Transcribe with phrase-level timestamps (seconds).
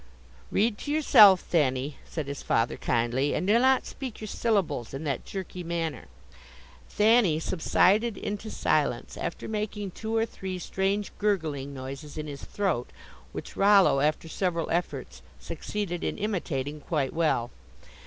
[0.49, 5.03] "Read to yourself, Thanny," said his father kindly, "and do not speak your syllables in
[5.03, 6.05] that jerky manner."
[6.89, 12.89] Thanny subsided into silence, after making two or three strange gurgling noises in his throat,
[13.31, 17.51] which Rollo, after several efforts, succeeded in imitating quite well.